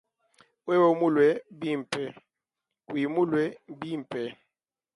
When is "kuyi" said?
2.85-3.05